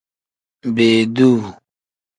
Beeduu. 0.75 1.39